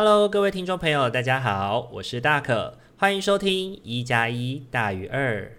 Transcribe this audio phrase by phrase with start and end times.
[0.00, 5.50] Hello，各位听众朋友，大家好，我是大可，欢迎收听一加一大于二。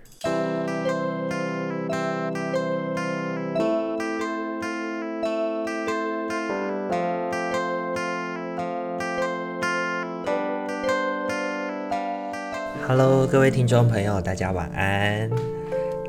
[12.87, 15.29] Hello，各位听众朋友，大家晚安。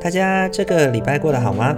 [0.00, 1.76] 大家这个礼拜过得好吗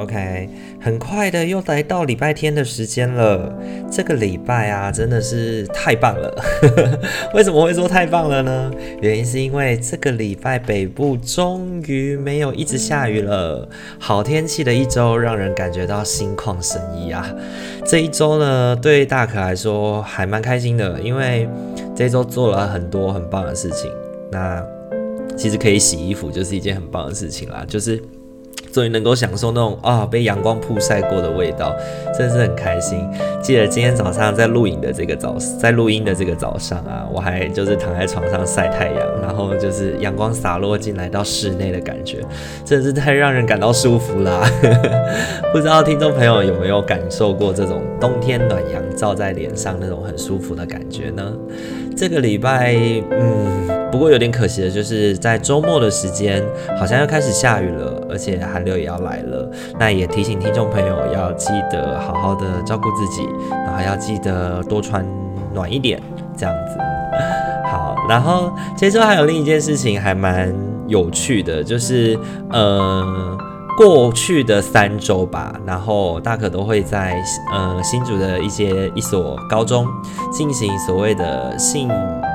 [0.00, 0.48] ？OK，
[0.80, 3.52] 很快的又来到礼拜天的时间了。
[3.90, 6.34] 这个礼拜啊，真的是太棒了。
[7.34, 8.70] 为什么会说太棒了呢？
[9.02, 13.68] 原因是因为这个礼拜北部终于没有一直下雨了，
[13.98, 17.28] 好天气的一周，让人感觉到心旷神怡啊。
[17.84, 21.48] 这一周呢，对大可来说还蛮开心的，因为
[21.94, 23.90] 这周做了很多很棒的事情。
[24.32, 24.64] 那
[25.36, 28.02] 其实可以洗衣服，就是一件很棒的事情啦，就是。
[28.72, 31.74] 终于能够享受那种啊、被阳光曝晒过的味道，
[32.16, 33.06] 真的是很开心。
[33.42, 42.18] 记得今天早上在录影的这个早，在录音的这个早上啊，我还就是躺在床上晒太阳，然后就是阳光洒落进来到室内的感觉，
[42.64, 44.48] 真是太让人感到舒服啦。
[45.52, 51.32] 不知道听众朋友有没有感受过这种冬天暖阳照在脸上那种很舒服的感觉呢？
[51.96, 52.74] 这个礼拜，
[53.10, 53.79] 嗯。
[53.90, 56.42] 不过有点可惜的就是，在周末的时间，
[56.78, 59.50] 好像要开始下雨了，而且寒流也要来了。
[59.78, 65.04] 那也提醒听众朋友要记得好好的照顾自己，然后要记得多穿
[65.52, 66.00] 暖一点，
[66.36, 66.78] 这样子。
[67.70, 70.54] 好，然后接着还有另一件事情还蛮
[70.86, 72.18] 有趣的，就是
[72.50, 73.38] 呃。
[73.76, 77.16] 过去的三周吧，然后大可都会在
[77.50, 79.86] 呃新竹的一些一所高中
[80.30, 81.88] 进行所谓的性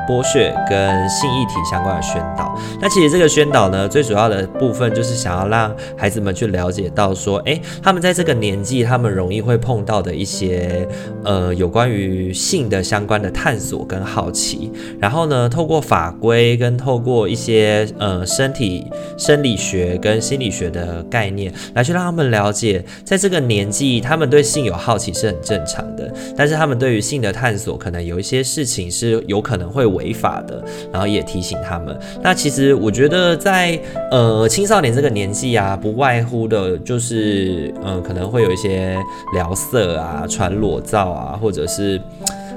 [0.07, 2.57] 剥削跟性议题相关的宣导。
[2.81, 10.87] 那其实这个宣导呢，最主要的部分就是想要让孩子们去了解到说，诶，他们在这个年纪，他们容易会碰到的一些
[11.23, 14.71] 呃有关于性的相关的探索跟好奇。
[14.99, 18.85] 然后呢，透过法规跟透过一些呃身体
[19.17, 21.53] 生理学跟心理学的概念。
[21.73, 31.97] 来去让他们了解，在这个年纪，他们对性有好奇是很正常的，但是他们对于性的探索，可能有一些事情是有可能会违法的，然后也提醒他们。
[32.21, 33.79] 那其实我觉得在，
[34.11, 38.97] 呃青少年这个年纪啊，不外乎的就是，嗯、呃，可能会有一些
[39.33, 41.99] 聊色啊、传裸照啊，或者是。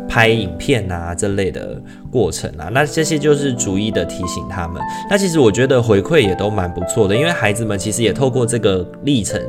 [0.08, 1.80] 拍影片啊这类的
[2.10, 4.82] 过程啊，那这些就是逐一的提醒他们。
[5.10, 9.40] 那其实我觉得回馈也都蛮不错的，因为孩子们其实也透过这个历程，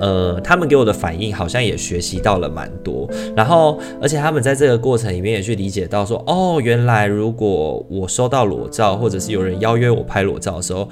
[0.00, 3.08] 呃，他们给我的反应好像也学习到了蛮多。
[3.36, 10.88] 然后，而且他们在这个过程里面也去理解到说，哦，原来如果我收到裸照，或者是有人邀约我拍裸照的时候。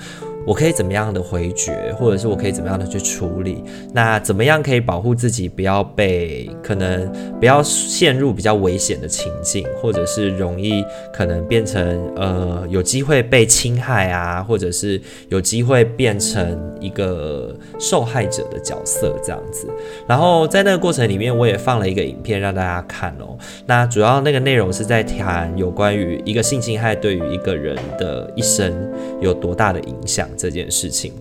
[0.47, 3.63] 我可以怎么样的回绝，或者是我可以怎么样的去处理？
[3.93, 19.69] 那怎么样可以保护自己，不要被可能不要陷入比较危险的情境，或者是容易可能变成呃有机会被侵害啊，或者是有机会变成一个受害者的角色这样子。
[20.09, 23.39] 然后在那个过程里面，我也放了一个影片让大家看哦。
[23.67, 28.73] 那主要那个内容是在谈有关于一个性侵害对于一个人的一生
[29.21, 30.29] 有多大的影响。
[30.37, 31.13] 这件事情，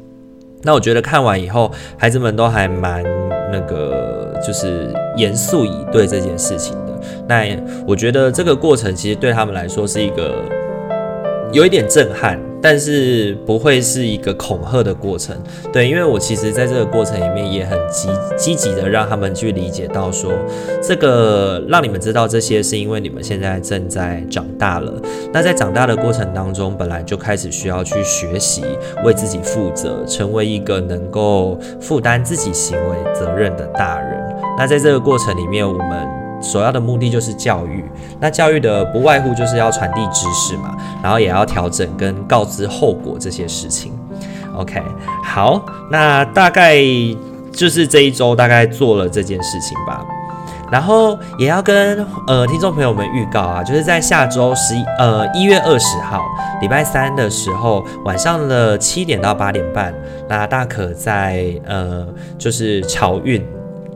[0.64, 3.04] 那我觉得看完以后，孩子们都还蛮
[3.52, 7.00] 那个，就是严肃以对这件事情的。
[7.28, 7.46] 那
[7.88, 10.36] 我觉得这个过程其实对他们来说是一个
[11.52, 12.40] 有一点震撼。
[12.64, 15.36] 但是不会是一个恐吓的过程，
[15.74, 18.08] 对，因为我其实在这个过程里面也很积
[18.38, 20.32] 积极的让他们去理解到说，
[20.80, 24.94] 这个让你们知道这些是因为你们现在正在长大了，
[25.34, 28.64] 那在长大的过程当中，本来就开始需要去学习
[29.04, 34.22] 为自己负责，成为一个能够负担自己行为责任的大人。
[34.56, 36.21] 那在这个过程里面，我们。
[36.42, 37.84] 首要的目的就是教育，
[38.20, 43.92] 那教育的不外乎就是要传递知识嘛，然后也要调整跟告知后果这些事情。
[44.56, 44.82] OK，
[45.24, 46.78] 好，那大概
[47.54, 50.06] 就是这一周大概做了这件事情吧，
[50.72, 56.22] 然后也要跟呃听众朋友们预告啊，就是在下周十一呃一月二十号
[56.62, 59.94] 礼拜三的时候晚上的七点到八点半，
[60.28, 62.06] 那大可在呃
[62.38, 63.42] 就是潮运。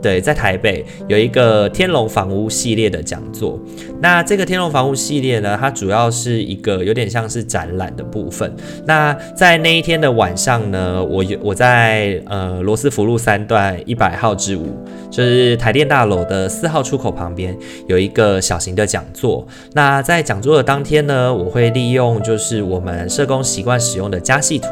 [0.05, 3.59] 对，在台北有一个天龙房屋系列的讲座。
[3.99, 8.55] 那这个天龙房屋系列呢，它主要是一个有点像是展览的部分。
[8.85, 14.67] 那在那一天的晚上呢，我有我在呃罗斯福路三段一百号之五，
[15.09, 17.57] 就是台电大楼的四号出口旁边
[17.87, 19.43] 有一个小型的讲座。
[19.73, 24.67] 那在讲座的当天呢，我会利用就是我们社工习惯使用的家系图，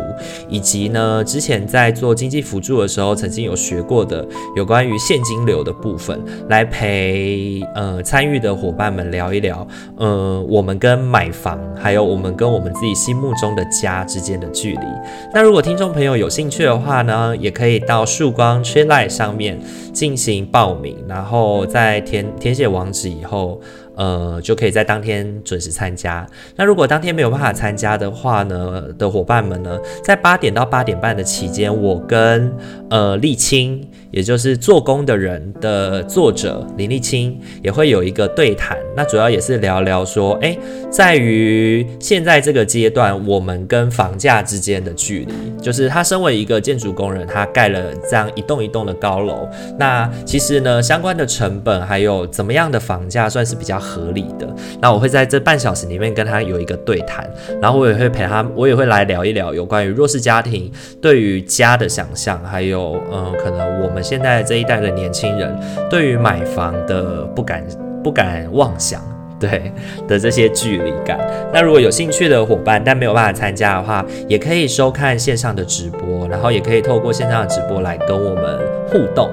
[0.48, 4.24] 以及呢之前在做经济辅助的时候曾经有学过的
[4.56, 9.68] 有关于现金流的部分，来陪呃参与的伙伴们聊一聊，
[9.98, 14.86] 呃，我们跟买房，还有我们跟我们自己心目中的家之间的距离。
[15.34, 19.60] 那如果听众朋友有兴趣的话呢，也可以到曙光 t r l i 上面
[19.92, 23.60] 进行报名，然后在填填写网址以后。
[23.96, 26.28] 呃，就可以在当天准时参加。
[26.56, 32.52] 那如果当天没有办法参加的话呢，的伙伴们呢，在八点到八点半的期间，我跟
[32.90, 38.78] 呃立青，也就是做工的人的作者林立青，也会有一个对谈。
[38.96, 40.56] 那主要也是聊聊说，哎，
[40.92, 49.50] 在于现在这个阶段，我们跟房价之间的距离，就是他身为一个建筑工人，他盖了这样一栋一栋的高楼，
[49.80, 54.48] 那其实呢，相关的成本还有怎么样的房价算是比较合理的，
[54.80, 57.28] 那我会在这半小时里面跟他有一个对谈，
[57.60, 60.72] 然后我也会陪他，我也会来聊一聊有关于弱势家庭
[61.02, 65.58] 对于家的想象，还有嗯、可能我们现在这一代的年轻人
[65.90, 67.66] 对于买房的不敢
[68.04, 69.02] 不敢妄想，
[69.40, 69.72] 对
[70.08, 71.18] 的这些距离感。
[71.54, 79.30] 那如果有兴趣的伙伴，但没有办法参加的话，也可以收看线上的直播，然后也可以透过线上的直播来跟我们互动。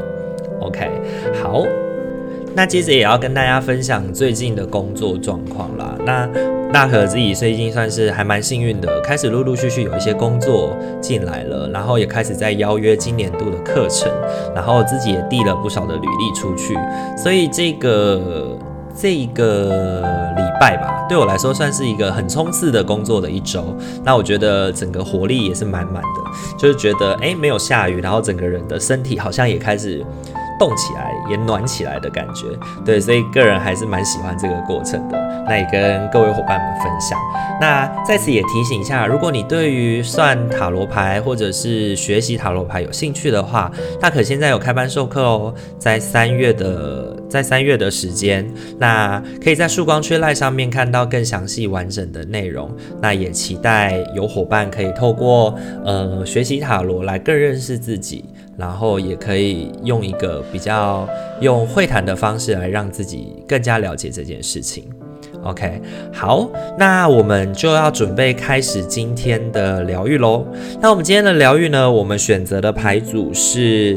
[0.61, 0.89] OK，
[1.43, 1.65] 好。
[2.55, 5.95] 那接着也要跟大家分享最近的工作状况啦。
[6.05, 6.29] 那
[6.73, 14.11] 大可自己最近算是还蛮幸运的，开始陆陆续续有一些工作进来了，然后也开始在邀约今年度的课程，
[14.55, 16.77] 然后自己也递了不少的履历出去。
[17.17, 18.57] 所以这个
[18.97, 20.01] 这一个
[20.37, 23.65] 礼拜吧，对我来说算是一个很冲刺的工作的一周。
[24.05, 30.05] 那我觉得整个活力也是满满的，就是觉得诶，没有下雨，然后整个人的身体好像也开始。
[30.61, 32.47] 动起来也暖起来的感觉，
[32.85, 35.19] 对，所以个人还是蛮喜欢这个过程的。
[35.49, 37.19] 那也跟各位伙伴们分享。
[37.59, 48.47] 那在此也提醒一下，如果你对于算塔罗牌或者是学习塔罗牌有兴趣的话，大可现在有开班授课哦，在三月的在三月的时间，
[48.79, 52.71] 那可以在曙光 Treelight 上面看到更详细完整的内容。
[53.01, 58.27] 那也期待有伙伴可以透过呃学习塔罗来更认识自己。
[58.61, 61.09] 然后也可以用一个比较
[61.41, 64.85] 用会谈的方式来让自己更加了解这件事情。
[65.43, 65.81] OK，
[66.13, 66.47] 好，
[66.79, 70.45] 那我们就要准备开始今天的疗愈喽。
[70.83, 73.97] 那我们今天的疗愈呢，我们选择的牌组是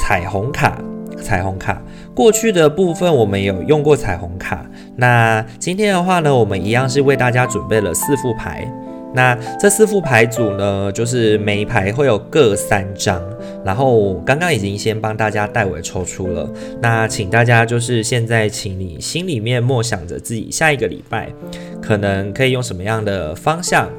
[0.00, 0.80] 彩虹卡。
[1.18, 1.82] 彩虹卡
[2.14, 4.64] 过去的部分我们有用过彩虹卡，
[4.96, 8.70] 那今天的话呢，我们一样是为大家准备了四副牌。
[9.14, 13.20] 那这四副牌组呢，就是每一排会有各三张，
[13.66, 16.48] 然后刚刚已经先帮大家代为抽出了。
[16.80, 21.28] 那请大家就是现在，请你心里面默想着自己下一个礼拜
[21.82, 23.90] 可能可以用什么样的方向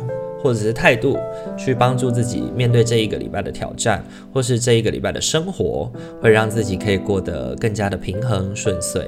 [0.41, 1.17] 或者是态度
[1.57, 4.03] 去帮助自己面对这一个礼拜的挑战，
[4.33, 5.91] 或是这一个礼拜的生活，
[6.21, 9.05] 会让自己可以过得更加的平衡顺遂。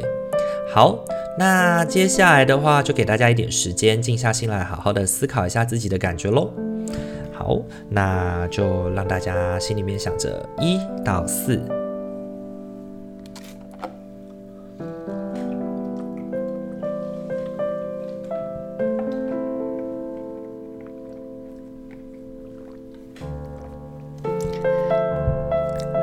[0.72, 1.04] 好。
[1.38, 6.52] 那接下来的话，就给大家一点时间，静下心来，好好的思考一下自己的感觉喽。
[7.39, 7.57] 好，
[7.88, 11.57] 那就让大家心里面想着一到四。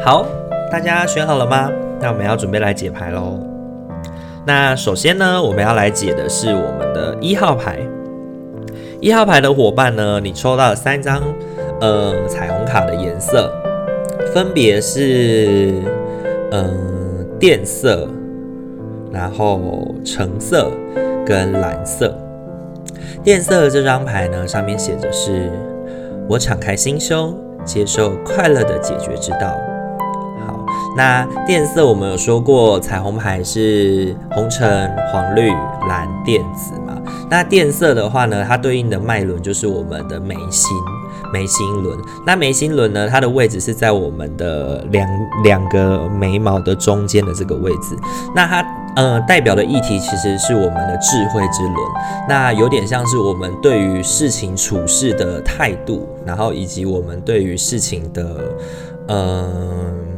[0.03, 0.25] 好，
[0.73, 1.71] 大家选好了吗？
[2.01, 3.39] 那我们要准备来解牌喽。
[4.47, 7.87] 那首先呢，我们要来解的是我们的一号牌。
[9.01, 11.23] 一号牌的伙伴呢，你抽到了三张
[11.81, 13.53] 呃彩虹卡的颜色，
[14.33, 15.83] 分别是
[16.51, 18.09] 嗯、呃、靛色，
[19.13, 20.71] 然后橙色
[21.27, 22.17] 跟蓝色。
[23.23, 25.51] 靛色的这张牌呢，上面写着是
[26.27, 29.55] “我敞开心胸，接受快乐的解决之道”。
[30.47, 30.65] 好
[30.97, 35.51] 那靛色我们有说过，彩虹牌是红橙黄绿
[35.89, 36.73] 蓝靛紫？
[37.29, 40.71] 那靛色的话呢，它对应的脉轮就是我们的眉心
[41.33, 41.99] 眉心轮。
[42.25, 45.09] 那眉心轮呢，它的位置是在我们的两
[45.43, 47.97] 两个眉毛的中间的这个位置。
[48.35, 48.65] 那它
[48.95, 51.77] 呃代表的议题其实是我们的智慧之轮。
[52.29, 58.37] 那有点像是我们对于事情处事的态度，然后以及我们对于事情的
[59.09, 60.16] 嗯。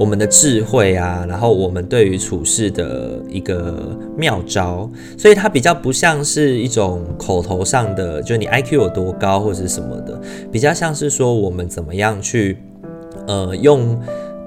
[0.00, 4.88] 我们的智慧啊，然后我们对于处事的一个妙招，
[5.18, 10.18] 所以它比较不像是一种口头上的，就你 IQ 有多高或者是什么的，
[10.50, 12.56] 比较像是说我们怎么样去，
[13.26, 14.00] 呃，用。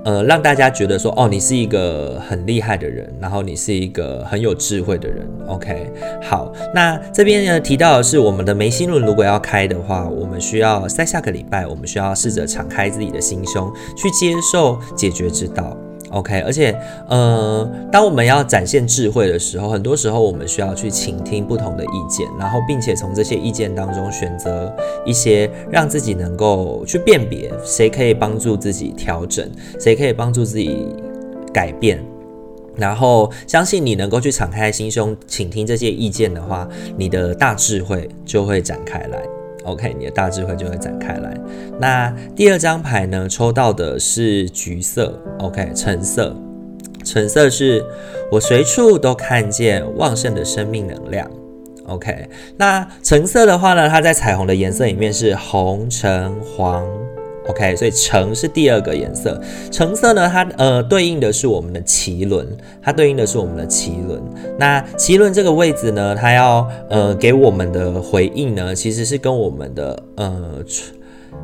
[0.04, 5.26] 呃，让大家觉得说，哦，你是一个很厉害的人，然后你是一个很有智慧的人。
[5.48, 5.90] OK，
[6.22, 15.78] 好，那这边呢提到的是，我们的眉心轮如果要开的话，我们需要在下个礼拜，我们需要试着敞开自己的心胸，去接受解决之道。
[16.14, 16.74] OK，而且，
[17.10, 24.72] 呃，当我们要展现智慧的时候，很多时候我们需要去倾听不同的意见，然后并且从这些意见当中选择
[25.06, 30.88] 一些让自己能够去辨别，谁可以帮助自己调整，谁可以帮助自己
[31.52, 32.00] 改变，
[32.76, 39.43] 然后相信你能够去敞开心胸倾听这些意见的话，你的大智慧就会展开来。
[39.64, 41.34] OK，你的大智慧就会展开来。
[41.80, 43.28] 那第二张牌呢？
[43.30, 45.18] 抽到的是橘色。
[45.40, 46.36] OK，橙色。
[47.04, 47.84] 橙色是
[48.32, 51.30] 我随处都看见旺盛的生命能量。
[51.86, 53.90] OK，那橙色的话呢？
[53.90, 56.86] 它在彩虹的颜色里面是红、橙、黄。
[57.48, 59.40] OK，所以橙是第二个颜色。
[59.70, 62.48] 橙色呢，它呃对应的是我们的脐轮，
[62.82, 64.22] 它对应的是我们的脐轮。
[64.58, 70.64] 那脐轮这个位置呢，它要呃给我们的回应呢，其实是跟我们的呃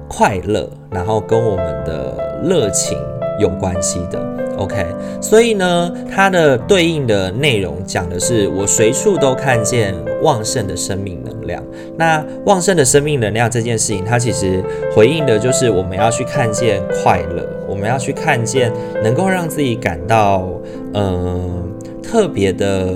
[0.08, 2.98] 快乐，然后跟我们的热情
[3.40, 4.20] 有关系的。
[4.58, 4.86] OK，
[5.22, 11.64] 所以呢，它的对应的内容讲的是我随处都看见旺盛的生命能量。
[11.98, 14.64] 那旺盛的生命能量这件事情，它其实
[14.96, 18.72] 回应的就是我们要去看见快乐，我们要去看见
[19.04, 20.50] 能够让自己感到
[20.94, 21.64] 嗯、呃、
[22.02, 22.94] 特别的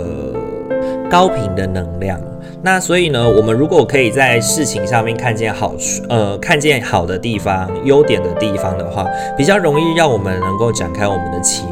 [1.10, 2.20] 高频的能量。
[2.66, 9.06] 那所以呢，我们如果可以在事情上面看见好处，呃，看见好的地方、优点的地方的话，
[9.38, 11.66] 比较容易让我们能够展开我们的奇。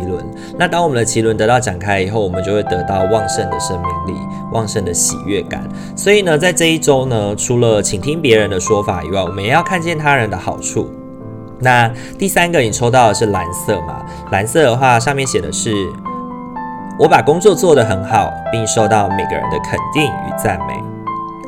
[0.58, 4.20] 那当我们的脐轮得到展开以后，我们就会得到旺盛的生命力、
[4.52, 5.68] 旺盛的喜悦感。
[5.96, 10.90] 所以呢，在这一周呢，除了倾听别人的说法以外，我们也要看见他人的好处。
[11.60, 14.06] 那第三个，你抽到的是蓝色嘛？
[14.32, 15.72] 蓝色的话，上面写的是。
[17.00, 20.74] 我把工作做得很好，并受到每个人的肯定与赞美。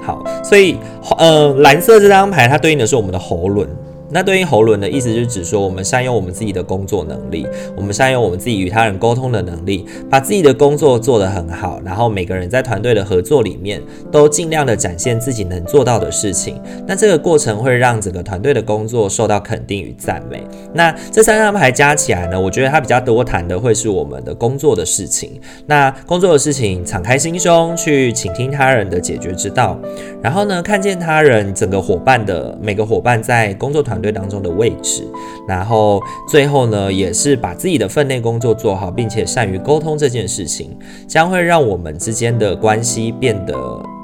[0.04, 0.80] 好，所以
[1.20, 3.70] 呃，蓝色这张牌它对应的是我们的喉轮。
[4.14, 16.62] 那对应喉轮的意思，就是指说我们善用我们自己的工作能力，我们善用我们自己与他人沟通的能力，把自己的工作做得很好，然后每个人在团队的合作里面都尽量的展现自己能做到的事情。
[16.88, 20.44] 那这个过程会让整个团队的工作受到肯定与赞美。
[20.74, 25.42] 那这三张牌加起来呢，我觉得它比较多谈的会是我们的工作的事情。
[25.66, 29.80] 那工作的事情，敞开心胸去倾听他人的解决之道，
[30.22, 35.08] 然后呢，看见他人整个伙伴的每个伙伴在工作团队当中的位置，
[35.48, 43.56] 然后最后呢，也是把自己的分内工作做好，并且善于沟通这件事情，将会让我们之间的关系变得，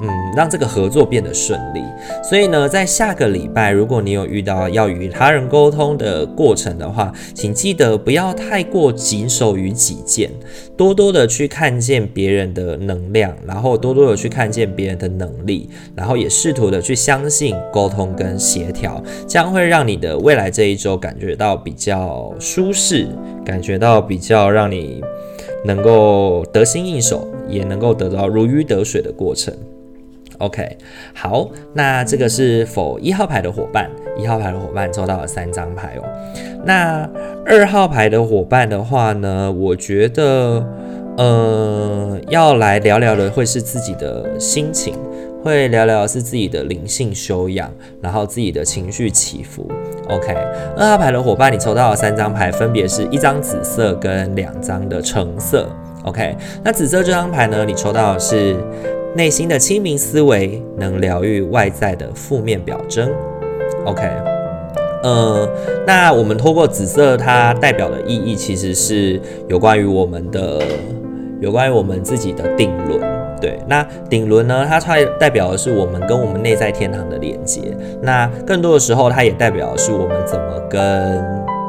[0.02, 1.80] 嗯，让这个合作变得顺利。
[2.28, 10.30] 所以呢，在下个礼拜，如果你有遇到要与他人沟通的过程的话，请记得不要太过谨守于己见，
[10.76, 19.89] 多多的去看见别人的能量，然后多多的去看见别人的能力，然后也试图的去相信沟通跟协调，将会让你。
[19.90, 23.08] 你的未来这一周感觉到比较舒适，
[23.44, 25.02] 感觉到比较让你
[25.64, 29.52] 能够得心应手，也能够得到如鱼得水的过程。
[30.38, 30.78] OK，
[31.12, 36.04] 好，那这个是否一号牌的伙伴，一号牌的伙伴抽到了三张牌哦。
[36.64, 37.10] 那
[37.44, 40.64] 二号牌的伙伴的话呢，我觉得，
[41.18, 44.94] 呃，要来聊聊的会是自己的心情。
[45.42, 47.70] 会聊聊是自己的灵性修养，
[48.00, 49.66] 然后自己的情绪起伏。
[50.08, 50.34] OK，
[50.76, 55.68] 二号牌的伙伴，你抽到了三张牌，分别是一张紫色跟两张的橙色。
[56.04, 58.56] OK，那紫色这张牌呢，你抽到的是
[59.14, 63.10] 内心的清明思维能疗愈外在的负面表征。
[63.84, 64.02] OK，
[65.02, 65.48] 呃，
[65.86, 70.60] 那我们透过紫色，它代表的意义其实是有关于我们的，
[71.40, 73.19] 有关于我们自己的定论。
[73.40, 74.66] 对，那顶轮呢？
[74.68, 77.76] 它代代表的是我们跟我们内在天堂的连接。
[78.02, 81.24] 那更多的时候，它也代表的是我们怎么跟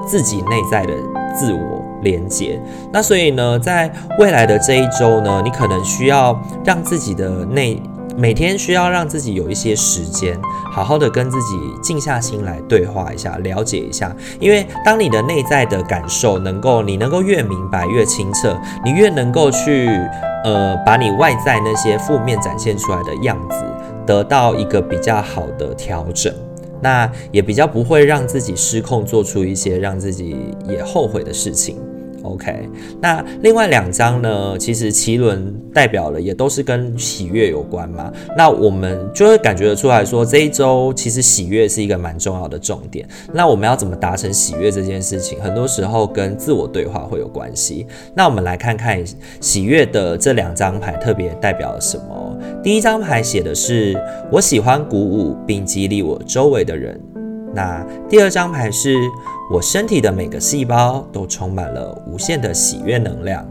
[0.06, 0.94] 自己内在的
[1.34, 2.60] 自我连接。
[2.92, 7.82] 那所以呢，在未来的这一周呢，你可能需要让自己的内。
[8.18, 10.38] 每天需要让自己有一些时间，
[10.70, 14.14] 好好的跟自己静下心来对话一下，了解一下。
[14.38, 19.90] 因为当你的内在的感受能够，你能够越明白越清澈，你越能够去，
[20.44, 23.64] 呃，把你外在那些负面展现出来的样子
[24.06, 26.34] 得到一个比较好的调整，
[26.82, 31.78] 那也比较不会让自己失控，做出一些让自己也后悔的事情。
[32.24, 32.70] OK，
[33.02, 34.58] 那另外两张呢？
[34.58, 38.12] 其实脐轮代表了也都是跟喜悦有关嘛。
[38.38, 43.08] 那我们就会感觉得出来说，这一周其实喜悦是一个蛮重要的重点。
[43.34, 45.42] 那我们要怎么达成喜悦这件事情？
[45.42, 47.88] 很多时候跟自我对话会有关系。
[48.14, 49.04] 那我们来看看
[49.40, 52.38] 喜悦的这两张牌特别代表了什么。
[52.62, 54.00] 第一张牌写的是
[54.32, 57.00] 我喜欢鼓舞并激励我周围的人。
[57.56, 58.96] 那第二张牌是。
[59.52, 63.46] 我身体的每个细胞都充满了无限的喜悦能量。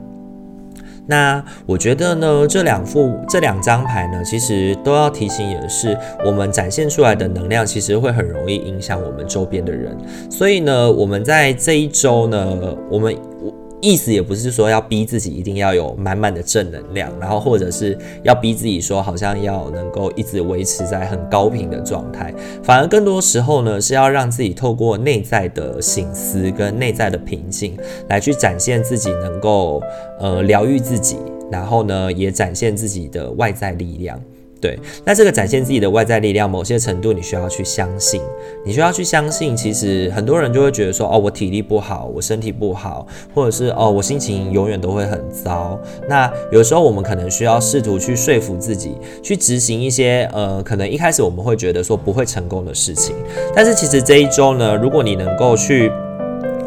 [1.06, 9.96] 那我觉得呢，这两副这两张牌呢，其实都要提醒，也是我们展现出来的能量，其实会很容易影响我们周边的人。
[10.30, 13.59] 所以呢，我们在这一周呢，我们我。
[13.80, 27.76] 意思也不是说要逼自己一定要有满满的正能量，然后或者是要逼自己说好像要能够一直维持在很高频的状态，反而更多时候呢，是要让自己透过内在的醒思跟内在的平静，
[28.08, 29.82] 来去展现自己能够
[30.18, 31.16] 呃疗愈自己，
[31.50, 34.20] 然后呢也展现自己的外在力量。
[34.60, 38.20] 对，那这个展现自己的外在力量，某些程度你需要去相信，
[38.62, 45.80] 你需要去相信，其实很多人就会觉得说，哦，我体力不好，我身体不好，或者是哦，我心情永远都会很糟。
[46.06, 53.16] 那有时候我们可能需要试图去说服自己，去执行一些呃，可能一开始我们会觉得说不会成功的事情，
[53.54, 55.90] 但是其实这一周呢，如果你能够去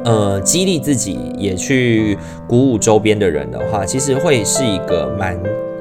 [0.04, 5.40] 呃激励自己，也去鼓舞周边的人的话，其实会是一个蛮。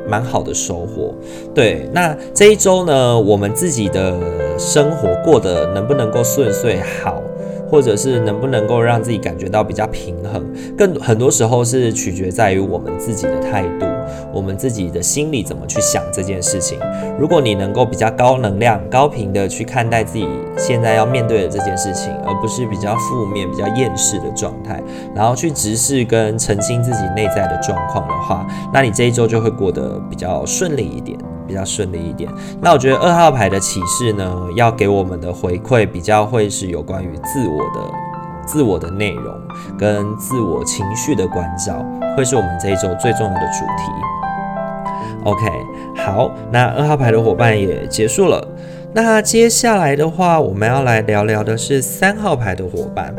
[0.08, 1.14] 蛮好的收获，
[1.54, 1.88] 对。
[1.92, 4.18] 那这一周呢，我们自己的
[4.58, 7.22] 生活过得能不能够顺遂好？
[7.70, 10.44] 或者是能不能够让自己感觉到比较平衡，
[10.76, 13.86] 更很多时候是取决在于我们自己的态度，
[14.32, 16.78] 我们自己的心里怎么去想这件事情。
[17.18, 24.82] 如果你能够比较高能量、高频的去看待自己现在要面对的这件事情，而不是比较负面、比较厌世的状态，
[25.14, 31.18] 然后去直视跟澄清自己内在的状况的话，那你这一周就会过得比较顺利一点。
[31.44, 32.30] 比较顺利一点。
[32.62, 37.92] 那我觉得二号牌的启示呢，要给我们的回馈比较会是有关于自我的、
[38.52, 39.34] 自我的内容
[39.78, 41.82] 跟自我情绪的关照，
[42.14, 43.90] 会是我们这一周最重要的主题。
[45.24, 45.46] OK，
[45.96, 48.46] 好，那二号牌的伙伴也结束了。
[48.92, 53.14] 那接下来的话，我们要来聊聊的是三号牌的伙伴。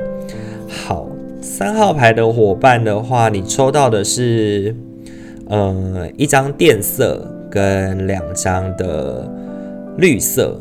[0.70, 1.08] 好，
[1.42, 4.76] 三号牌的伙伴的话，你抽到的是，
[5.48, 7.28] 呃，一张电色。
[7.54, 9.32] 跟两张的
[9.98, 10.60] 绿色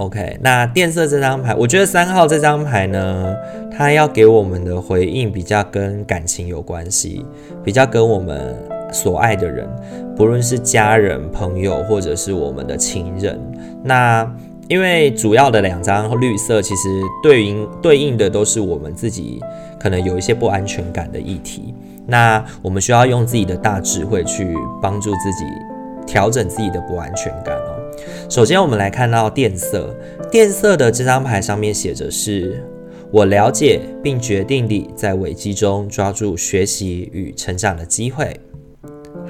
[0.00, 3.36] ，OK，那电色这张牌，我觉得三号这张牌呢，
[3.70, 7.22] 它要给我们的回应比较跟感情有关系，
[7.62, 8.56] 比较跟我们
[8.90, 9.68] 所爱的人，
[10.16, 13.38] 不论是家人、朋友，或者是我们的情人。
[13.84, 14.26] 那
[14.68, 16.88] 因为主要的两张绿色，其实
[17.22, 19.38] 对应对应的都是我们自己
[19.78, 21.74] 可能有一些不安全感的议题。
[22.06, 25.44] 那我们需要用自己的大智慧去帮助自己。
[26.06, 27.54] 调整自己的不安全感。
[28.30, 29.92] 首先，我们来看到电色，
[30.30, 32.64] 电色的这张牌上面写着是
[33.10, 38.38] ：“我了解并决定地在危机中抓住学习与成长的机会。”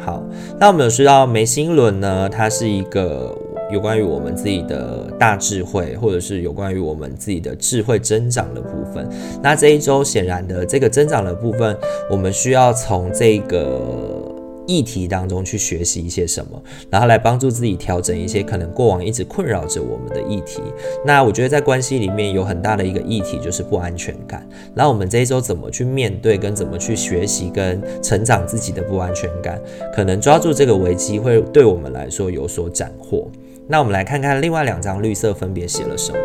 [0.04, 0.22] 好，
[0.58, 3.34] 那我们有知道眉心轮呢，它是一个
[3.72, 9.08] 有关于我们自己的大智慧，或者是有关于我们自己的智慧增长的部分。
[9.42, 11.74] 那这一周显然的这个增长的部分，
[12.10, 14.29] 我们需要从这个。
[14.70, 20.60] 议题当中去学习一些什么，然后来帮助自己调整一些可能过往一直困扰着我们的议题。
[21.04, 24.48] 那我觉得在关系里面有很大的一个议题就是不安全感。
[24.74, 29.60] 那我们这一周怎么去面对，跟怎么去学习跟成长自己的不安全感，
[29.92, 33.28] 可能抓住这个危机会对我们来说有所斩获。
[33.66, 36.18] 那我们来看看另外两张绿色分别写了什么。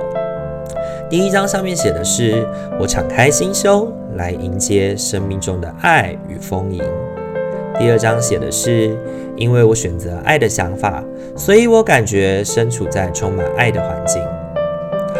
[1.10, 2.47] 第一张上面写的是：
[2.79, 6.84] 我敞开心胸来迎接生命中的爱与丰盈。
[7.77, 8.95] 第二章写的是，
[9.35, 11.03] 因为我选择爱的想法，
[11.35, 14.21] 所以我感觉身处在充满爱的环境。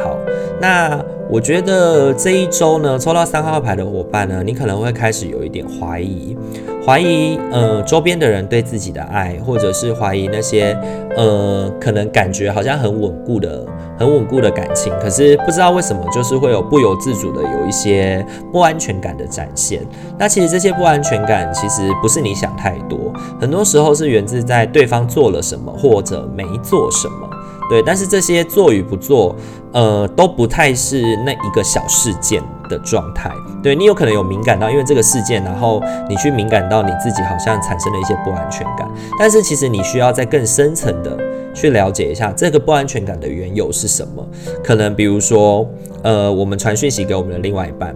[0.02, 0.18] 好，
[0.60, 0.98] 那
[1.30, 6.38] 我觉得这一周呢，抽到三号牌的伙伴呢，你可能会开始有一点怀疑，
[6.86, 10.78] 怀疑呃周边的人对自己的爱，或者是怀疑那些
[11.18, 13.66] 呃可能感觉好像很稳固的。
[13.98, 19.82] 很稳固的感情，可是不知道为什么，就是会有不由自主的有一些不安全感的展现。
[20.20, 27.30] 那其实这些不安全感，其实不是你想太多，很多时候是源自在对方做了什么或者没做什么。
[27.70, 29.34] 对，但是这些做与不做，
[29.76, 33.30] 呃，都不太是那一个小事件的状态。
[33.62, 38.90] 对，你有可能有敏感到，因为这个事件，然后你去敏感到你自己好像产生了一些不安全感。
[39.20, 41.18] 但是其实你需要在更深层的
[41.54, 44.26] 去了解一下这个不安全感的缘由是什么。
[44.64, 45.70] 可能比如说，
[46.04, 47.94] 呃，我们传讯息给我们的另外一半。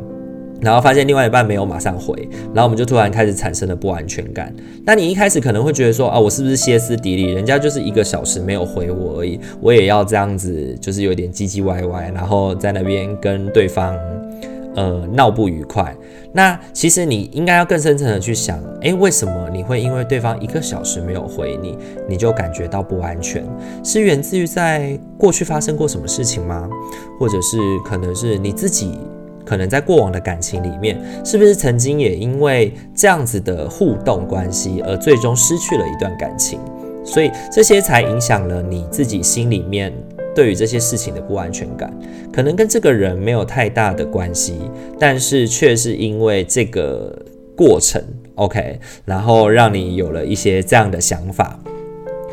[0.62, 4.54] 然后发现另外一半没有马上回，然后我们就突然开始产生了不安全感。
[4.86, 7.32] 那你一开始可能会觉得说啊，我是不是歇斯底里？
[7.32, 13.96] 人家就是一个小时没有回我而已，我也要这样子，就是有点唧唧歪歪，然后在那边跟对方
[14.76, 15.96] 呃闹不愉快。
[16.32, 23.44] 那其实你应该要更深层的去想，诶，为什么你会因为对方一个小时没有回你，你就感觉到不安全？
[23.84, 26.70] 是源自于在过去发生过什么事情吗？
[27.20, 29.00] 或者是可能是你自己？
[29.50, 36.60] 可能在过往的感情里面，是不是曾经也因为这样子的互动关系而最终失去了一段感情？
[37.04, 39.92] 所以这些才影响了你自己心里面
[40.36, 41.92] 对于这些事情的不安全感。
[42.32, 44.60] 可能跟这个人没有太大的关系，
[45.00, 47.12] 但是却是因为这个
[47.56, 48.00] 过程
[48.36, 51.60] ，OK，然后让你有了一些这样的想法。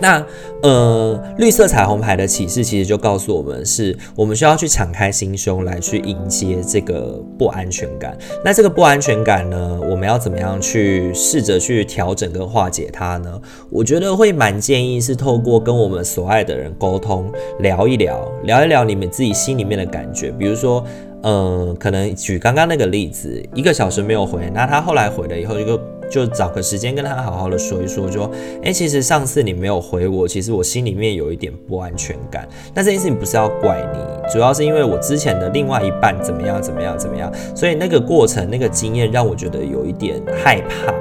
[0.00, 0.24] 那
[0.62, 8.16] 呃，绿色彩虹牌的启示其实就告诉我们是，我们需要去敞开心胸来去迎接这个不安全感。
[8.44, 13.40] 那这个不安全感呢，我们要怎么样去试着去调整跟化解它呢？
[13.70, 17.30] 我觉得会蛮建议是透过跟我们所爱的人沟通，
[17.60, 20.30] 聊一聊，聊一聊你们自己心里面的感觉。
[20.32, 20.84] 比如说，
[21.22, 25.78] 嗯、呃，可能举刚刚那个例子，一个小时没有回，那他后来回了以后就。
[26.10, 28.30] 就找个时间跟他好好的说一说，说，
[28.62, 32.48] 哎，其实上次你没有回我，其实我心里面有一点不安全感。
[32.72, 40.92] 但这件事情不是要怪你，主要是因为我之前的另外一半怎么样怎么样怎么样，所以那个过程那个经验让我觉得有一点害怕，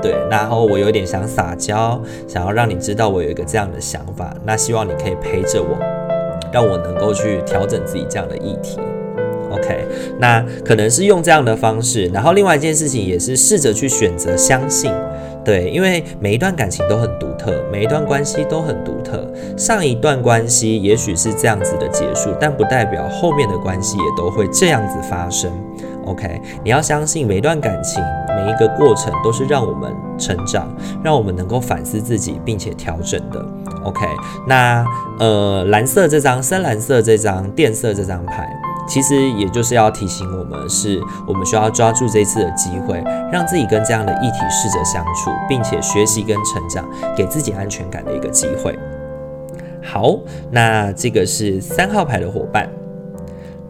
[0.00, 5.76] 对，然后我有点想撒娇，想要让你知道我有一个这样的想法，那希望你可以陪着我，
[6.52, 8.78] 让我能够去调整自己这样的议题。
[9.52, 9.86] OK，
[10.18, 14.90] 那可能是用这样的方式，然后另外一件事情也是试着去选择相信，
[15.44, 19.28] 对，因为每一段感情都很独特，每一段关系都很独特。
[19.56, 25.50] 上一段关系也许是这样子的结束，但不代表后面的关系也都会这样子发生。
[26.06, 33.44] OK，你要相信每一段感情，每一个过程都是让我们成长，让我们能够反思自己，并且调整的。
[33.84, 34.06] OK，
[34.48, 34.84] 那
[35.18, 38.48] 呃，蓝色这张、深蓝色这张、靛色这张牌。
[38.86, 48.78] 其实也就是要提醒我们，是我们需要抓住这次的机会，让自己跟这样的议题试着相处，并且学习跟成长，给自己安全感的一个机会。
[49.82, 50.16] 好，
[50.50, 52.68] 那这个是三号牌的伙伴。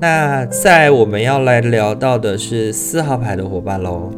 [0.00, 4.10] 那在我们要来聊到的是四号牌的伙伴喽。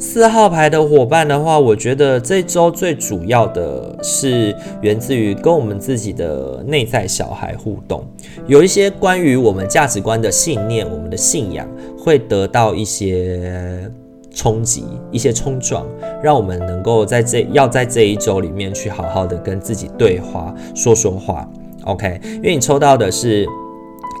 [0.00, 8.04] 四号牌的伙伴的话，我觉得这周最主要的是源自于跟我们自己的内在小孩互动，
[8.46, 13.90] 有一些关于我们价值观的信念、我们的信仰会得到一些
[14.32, 15.84] 冲击、一些冲撞，
[16.22, 21.48] 让我们能够在这要在这一周里面去好好的跟自己对话、说说话。
[21.84, 23.44] OK，因为你抽到的是。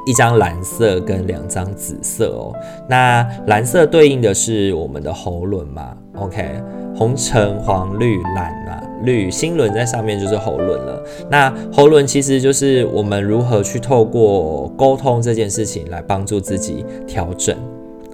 [0.08, 2.54] 一张蓝色跟两张紫色哦，
[2.88, 6.62] 那蓝色对应的是我们的喉轮嘛？OK，
[6.96, 11.02] 红橙黄绿蓝啊，绿心轮在上面就是喉轮了。
[11.30, 17.54] 那喉轮其实就是我们如何去透过沟通这件事情来帮助自己调整。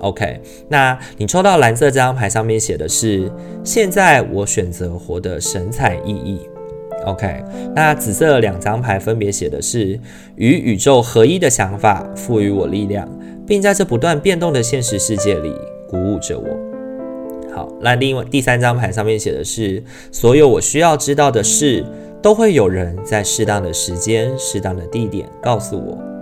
[0.00, 3.30] OK，那你抽到蓝色这张牌上面写的是：
[3.62, 6.38] 现在我选择活得神采奕奕。
[7.06, 9.98] OK，那紫色的两张牌分别写的是
[10.36, 13.08] 与宇宙合一的想法赋予我力量，
[13.46, 15.54] 并在这不断变动的现实世界里
[15.88, 17.54] 鼓舞着我。
[17.54, 21.84] 好，那另外第三张牌上面写的是所有我需要知道的事，
[22.22, 26.13] 都会有人在适当的时间、适当的地点告诉我。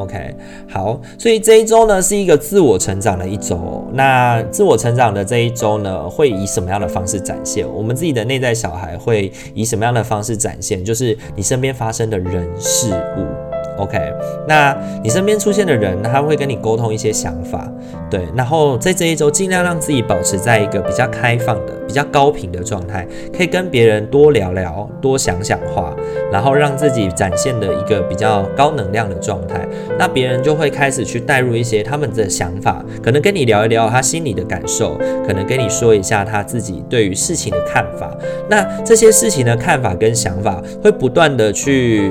[0.00, 0.34] OK，
[0.66, 3.86] 好，所以这一周呢是一个自我成长的一周。
[3.92, 7.70] 那自我成长的这一周呢，会以什么样的方式展现？
[7.70, 10.82] 我们自己的内在小孩会以什么样的方式展现？
[10.82, 13.49] 就是你身边发生的人事物。
[13.80, 13.98] OK，
[14.46, 17.66] 那你身边出现的人，他会跟你沟通一些想法，
[18.10, 18.26] 对。
[18.36, 25.96] 然后在这一周，尽量让自己保持在一个比较开放的、比较高频的状态，可以跟别人多聊聊、多想想话，
[26.30, 29.66] 然后让自己展现的一个比较高能量的状态。
[29.98, 38.14] 那别人就会开始去带入一些他们的想法，可能跟你聊一聊他心里的感受，可能跟你说一下他自己对于事情的看法。
[38.50, 42.10] 那这些事情的看法跟想法，会不断的去。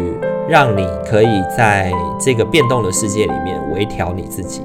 [0.49, 4.61] 让你可以在这个变动的世界里面微调你自己，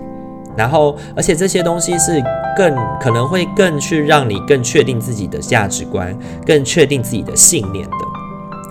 [0.56, 2.22] 然后，而且这些东西是
[2.56, 6.16] 更可能会更去让你更确定自己的价值观，
[6.46, 7.96] 更确定自己的信念的。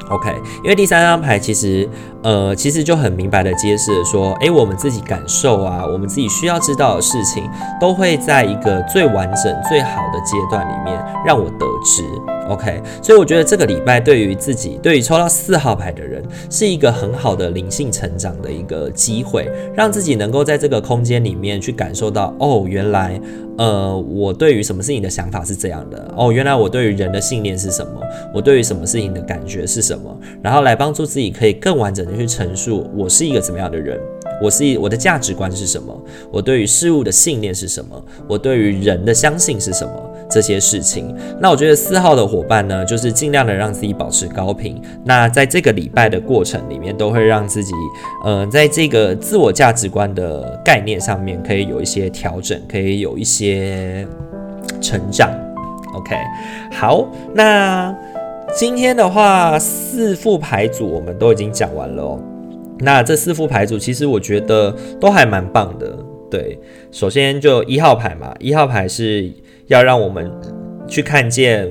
[0.10, 1.90] OK，因为第三张牌其实，
[2.24, 7.44] 呃，其实就很明白的揭示说，诶，我们自己感受啊，我们自己需要知道的事情，
[7.80, 12.04] 都会在一个最完整、最好的阶段里面让我得知。
[12.50, 23.20] OK，所以我觉得这个礼拜对于自己，对于抽到四号牌的人，是一个很好的灵性成长的一个机会，让自己能够在这个空间里面去感受到，哦，原来，
[23.58, 28.02] 呃，我对于什么事情的想法是这样的，哦，原来我对于人的信念是什么，
[28.34, 34.00] 我对于什么事情的感觉是什么，然后来帮助自己可以更完整的去陈述我是一个怎么样的人，
[34.42, 40.10] 我是，我的价值观是什么，我对于事物的信念是什么，我对于人的相信是什么。
[40.30, 41.16] 这些事情。
[41.40, 44.82] 那我觉得四号的伙伴呢，就是尽量的让自己保持高频。
[45.06, 47.72] 那在这个礼拜的过程里面，都会让自己，
[48.26, 54.08] 呃，在这个自我价值观的概念上面，可以有一些调整，可以有一些
[54.82, 55.30] 成长。
[55.94, 56.16] OK，
[56.72, 57.96] 好，那
[58.56, 62.20] 今天的话，四副牌组我们都已经讲完了哦。
[62.80, 65.98] 那这四副牌组，其实我觉得都还蛮棒的。
[66.30, 66.60] 对，
[66.92, 69.32] 首先就一号牌嘛，一号牌是
[69.68, 70.32] 要让我们
[70.88, 71.68] 去看见。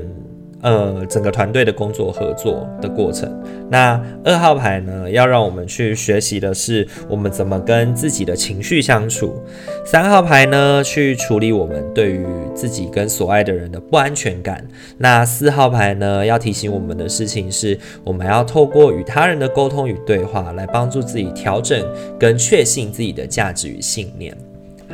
[0.63, 3.29] 呃，整个团队的工作合作的过程。
[3.69, 9.43] 那二号牌呢，要让我们去学习的是我们怎么跟自己的情绪相处。
[9.85, 14.65] 三号牌呢，去处理我们对于自己跟所爱的人的不安全感。
[14.99, 21.85] 那四号牌呢，要提醒我们的事情是，我们要透过与他人的沟通与对话，来帮助自己调整
[22.19, 24.37] 跟确信自己的价值与信念。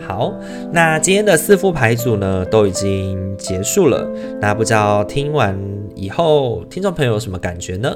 [0.08, 0.32] 好，
[0.72, 4.10] 那今天的四副牌组呢，都已经结束了。
[4.40, 5.54] 那不知道听完
[5.94, 7.94] 以后，听众朋友有什么感觉呢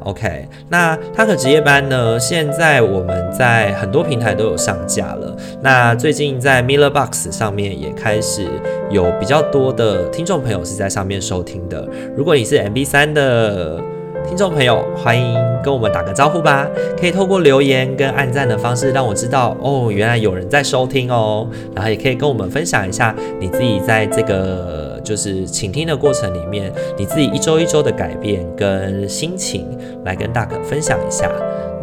[0.00, 5.36] ？OK，那他可职业班呢，现在我们在很多平台都有上架了。
[5.62, 8.48] 那最近在 MillerBox 上面也开始
[8.90, 11.88] 有比较多的听众朋友是在上面收听的。
[12.16, 13.80] 如果你是 MB3 的，
[14.26, 16.68] 听众朋友，欢迎跟我们打个招呼吧！
[16.98, 21.46] 可以透过留言跟按赞的方式让我知道哦，原来有人在收听哦。
[21.72, 29.64] 然后也可以跟我们分享一下你自己在这个就是倾听的过程里面，你自己一周一周的改变跟心情，
[30.04, 31.30] 来跟大可分享一下。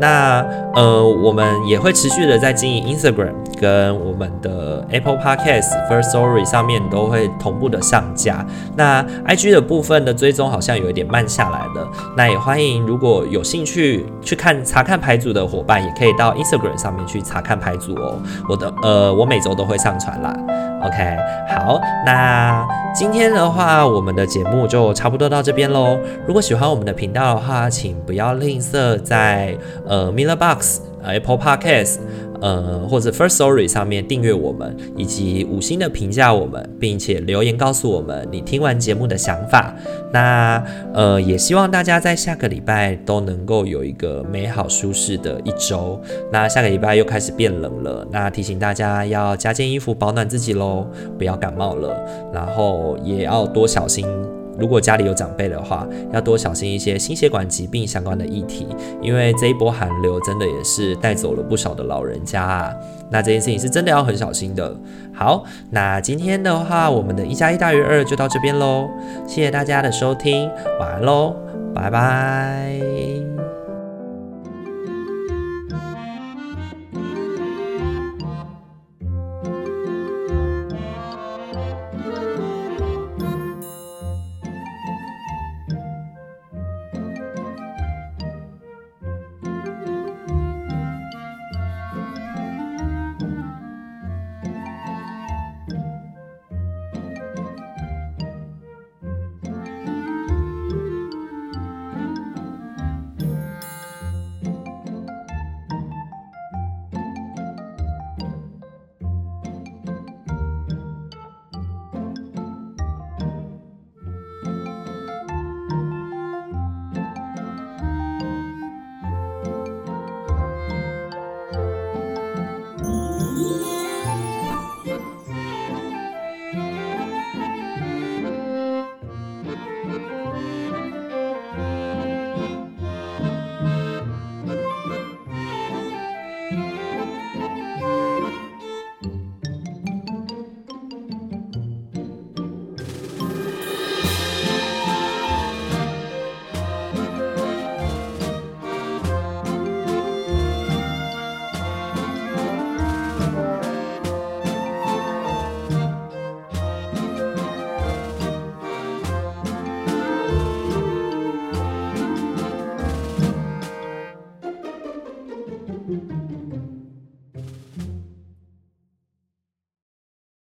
[0.04, 8.46] 那呃，我们也会持续的在经营 Instagram，跟我们的 Apple Podcast、First Story 上面都会同步的上架。
[8.76, 11.90] 那 IG 的部分的追踪好像有一点慢下来了。
[12.18, 18.20] 那也欢迎如果有兴趣去看查看牌组的伙伴，也可以到 Instagram 上面去查看牌组哦。
[18.50, 20.36] 我的呃，我每周都会上传啦。
[20.84, 25.98] OK，好，那今天的话，我们的节目就差不多到这边喽。
[26.28, 29.56] 如果喜欢我们的频道的话，请不要吝啬在
[29.94, 32.00] 呃 MillerBox、Apple Podcast。
[32.42, 39.74] 呃，或者 First Story 上面订阅我们，以及五星的评价我们，并且留言告诉我们你听完节目的想法。
[40.12, 40.62] 那
[40.94, 45.98] 呃，也希望大家在下个礼拜都能够有一个美好舒适的一周。
[46.34, 50.86] 那下个礼拜又开始变冷了，那提醒大家要加件衣服保暖自己喽，
[51.18, 51.98] 不要感冒了，
[52.34, 54.06] 然后也要多小心。
[54.58, 58.68] 如果家里有长辈的话，要多小心一些心血管疾病相关的议题，
[59.02, 62.74] 因为这一波寒流真的也是带走了不少的老人家啊。
[63.10, 64.76] 那这件事情是真的要很小心的。
[65.14, 68.90] 好，那今天的话，我们的一加一大于二就到这边喽。
[69.28, 71.36] 谢谢大家的收听，晚安喽，
[71.74, 73.13] 拜拜。